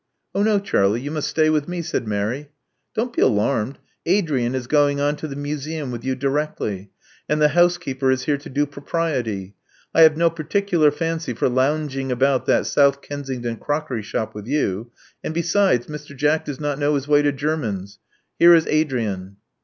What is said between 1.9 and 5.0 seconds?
Mary. *' Don't be alarmed: Adrian is going